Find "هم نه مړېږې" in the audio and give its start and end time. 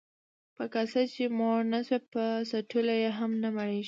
3.19-3.79